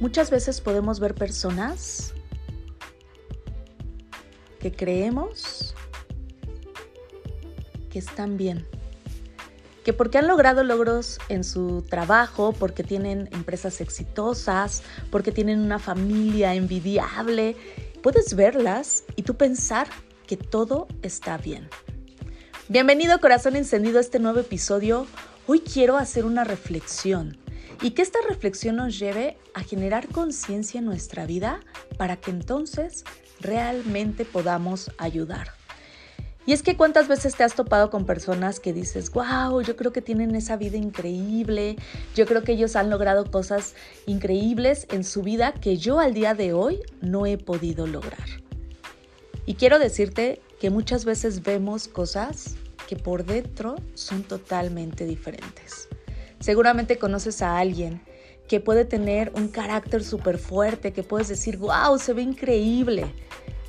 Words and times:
Muchas 0.00 0.30
veces 0.30 0.60
podemos 0.60 1.00
ver 1.00 1.14
personas 1.14 2.14
que 4.60 4.70
creemos 4.70 5.74
que 7.90 7.98
están 7.98 8.36
bien, 8.36 8.64
que 9.84 9.92
porque 9.92 10.18
han 10.18 10.28
logrado 10.28 10.62
logros 10.62 11.18
en 11.28 11.42
su 11.42 11.82
trabajo, 11.82 12.52
porque 12.52 12.84
tienen 12.84 13.28
empresas 13.32 13.80
exitosas, 13.80 14.84
porque 15.10 15.32
tienen 15.32 15.58
una 15.60 15.80
familia 15.80 16.54
envidiable, 16.54 17.56
puedes 18.00 18.34
verlas 18.34 19.02
y 19.16 19.22
tú 19.22 19.36
pensar 19.36 19.88
que 20.28 20.36
todo 20.36 20.86
está 21.02 21.38
bien. 21.38 21.68
Bienvenido 22.68 23.18
corazón 23.18 23.56
encendido 23.56 23.98
a 23.98 24.02
este 24.02 24.20
nuevo 24.20 24.38
episodio. 24.38 25.08
Hoy 25.48 25.58
quiero 25.60 25.96
hacer 25.96 26.24
una 26.24 26.44
reflexión 26.44 27.36
y 27.82 27.90
que 27.92 28.02
esta 28.02 28.18
reflexión 28.28 28.76
nos 28.76 28.98
lleve 28.98 29.36
a 29.54 29.62
generar 29.62 30.08
conciencia 30.08 30.78
en 30.78 30.84
nuestra 30.84 31.26
vida 31.26 31.60
para 31.96 32.16
que 32.16 32.30
entonces 32.30 33.04
realmente 33.40 34.24
podamos 34.24 34.90
ayudar. 34.98 35.52
Y 36.48 36.54
es 36.54 36.62
que 36.62 36.78
cuántas 36.78 37.08
veces 37.08 37.34
te 37.34 37.44
has 37.44 37.54
topado 37.54 37.90
con 37.90 38.06
personas 38.06 38.58
que 38.58 38.72
dices, 38.72 39.10
wow, 39.12 39.60
yo 39.60 39.76
creo 39.76 39.92
que 39.92 40.00
tienen 40.00 40.34
esa 40.34 40.56
vida 40.56 40.78
increíble, 40.78 41.76
yo 42.14 42.24
creo 42.24 42.42
que 42.42 42.52
ellos 42.52 42.74
han 42.74 42.88
logrado 42.88 43.30
cosas 43.30 43.74
increíbles 44.06 44.86
en 44.90 45.04
su 45.04 45.22
vida 45.22 45.52
que 45.52 45.76
yo 45.76 46.00
al 46.00 46.14
día 46.14 46.32
de 46.32 46.54
hoy 46.54 46.80
no 47.02 47.26
he 47.26 47.36
podido 47.36 47.86
lograr. 47.86 48.26
Y 49.44 49.56
quiero 49.56 49.78
decirte 49.78 50.40
que 50.58 50.70
muchas 50.70 51.04
veces 51.04 51.42
vemos 51.42 51.86
cosas 51.86 52.56
que 52.88 52.96
por 52.96 53.26
dentro 53.26 53.76
son 53.92 54.22
totalmente 54.22 55.04
diferentes. 55.04 55.88
Seguramente 56.40 56.98
conoces 56.98 57.42
a 57.42 57.58
alguien 57.58 58.00
que 58.48 58.60
puede 58.60 58.84
tener 58.84 59.32
un 59.34 59.48
carácter 59.48 60.02
súper 60.02 60.38
fuerte, 60.38 60.92
que 60.92 61.02
puedes 61.02 61.28
decir, 61.28 61.58
wow, 61.58 61.98
se 61.98 62.14
ve 62.14 62.22
increíble. 62.22 63.12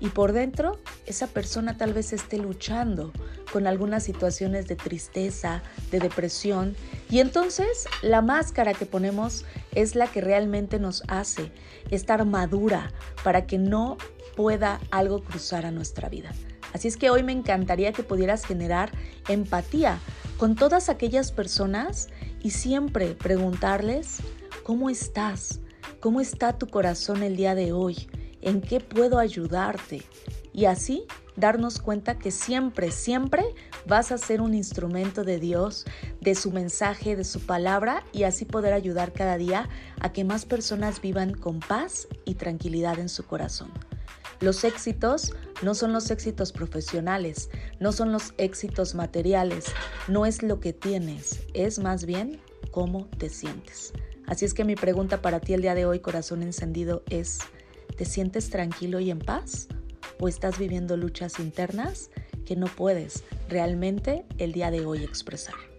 Y 0.00 0.08
por 0.08 0.32
dentro, 0.32 0.80
esa 1.06 1.28
persona 1.28 1.76
tal 1.76 1.92
vez 1.92 2.12
esté 2.12 2.38
luchando 2.38 3.12
con 3.52 3.66
algunas 3.66 4.02
situaciones 4.02 4.66
de 4.66 4.74
tristeza, 4.74 5.62
de 5.92 6.00
depresión. 6.00 6.74
Y 7.08 7.20
entonces 7.20 7.86
la 8.00 8.22
máscara 8.22 8.74
que 8.74 8.86
ponemos 8.86 9.44
es 9.74 9.94
la 9.94 10.06
que 10.08 10.20
realmente 10.20 10.80
nos 10.80 11.04
hace 11.06 11.52
estar 11.90 12.24
madura 12.24 12.90
para 13.22 13.46
que 13.46 13.58
no 13.58 13.98
pueda 14.34 14.80
algo 14.90 15.22
cruzar 15.22 15.66
a 15.66 15.70
nuestra 15.70 16.08
vida. 16.08 16.32
Así 16.72 16.88
es 16.88 16.96
que 16.96 17.10
hoy 17.10 17.22
me 17.22 17.32
encantaría 17.32 17.92
que 17.92 18.02
pudieras 18.02 18.46
generar 18.46 18.90
empatía 19.28 20.00
con 20.38 20.54
todas 20.56 20.88
aquellas 20.88 21.32
personas 21.32 22.08
y 22.42 22.50
siempre 22.50 23.14
preguntarles, 23.14 24.18
¿cómo 24.64 24.90
estás? 24.90 25.60
¿Cómo 26.00 26.20
está 26.20 26.58
tu 26.58 26.66
corazón 26.66 27.22
el 27.22 27.36
día 27.36 27.54
de 27.54 27.72
hoy? 27.72 28.08
¿En 28.40 28.60
qué 28.60 28.80
puedo 28.80 29.18
ayudarte? 29.18 30.02
Y 30.52 30.66
así 30.66 31.04
darnos 31.36 31.78
cuenta 31.78 32.18
que 32.18 32.30
siempre, 32.30 32.90
siempre 32.90 33.44
vas 33.86 34.12
a 34.12 34.18
ser 34.18 34.40
un 34.40 34.54
instrumento 34.54 35.24
de 35.24 35.38
Dios, 35.38 35.84
de 36.20 36.34
su 36.34 36.50
mensaje, 36.50 37.16
de 37.16 37.24
su 37.24 37.40
palabra 37.40 38.04
y 38.12 38.24
así 38.24 38.44
poder 38.44 38.72
ayudar 38.74 39.12
cada 39.12 39.38
día 39.38 39.68
a 40.00 40.12
que 40.12 40.24
más 40.24 40.44
personas 40.44 41.00
vivan 41.00 41.32
con 41.32 41.60
paz 41.60 42.08
y 42.24 42.34
tranquilidad 42.34 42.98
en 42.98 43.08
su 43.08 43.24
corazón. 43.24 43.70
Los 44.40 44.64
éxitos 44.64 45.32
no 45.62 45.74
son 45.74 45.92
los 45.92 46.10
éxitos 46.10 46.52
profesionales, 46.52 47.50
no 47.80 47.92
son 47.92 48.12
los 48.12 48.34
éxitos 48.38 48.94
materiales, 48.94 49.66
no 50.08 50.26
es 50.26 50.42
lo 50.42 50.60
que 50.60 50.72
tienes, 50.72 51.40
es 51.54 51.78
más 51.78 52.04
bien 52.04 52.40
cómo 52.70 53.06
te 53.18 53.28
sientes. 53.28 53.92
Así 54.26 54.44
es 54.44 54.54
que 54.54 54.64
mi 54.64 54.76
pregunta 54.76 55.22
para 55.22 55.40
ti 55.40 55.54
el 55.54 55.62
día 55.62 55.74
de 55.74 55.86
hoy, 55.86 56.00
corazón 56.00 56.42
encendido, 56.42 57.02
es, 57.08 57.40
¿te 57.96 58.04
sientes 58.04 58.50
tranquilo 58.50 59.00
y 59.00 59.10
en 59.10 59.18
paz? 59.18 59.68
¿O 60.20 60.28
estás 60.28 60.58
viviendo 60.58 60.96
luchas 60.96 61.38
internas 61.38 62.10
que 62.44 62.56
no 62.56 62.66
puedes 62.66 63.24
realmente 63.48 64.24
el 64.38 64.52
día 64.52 64.70
de 64.70 64.84
hoy 64.84 65.04
expresar? 65.04 65.71